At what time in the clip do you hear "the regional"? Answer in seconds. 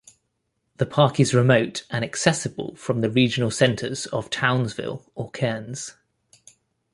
3.01-3.51